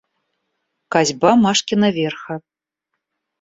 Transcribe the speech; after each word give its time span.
Косьба 0.93 1.31
Машкина 1.43 1.89
Верха. 1.97 2.35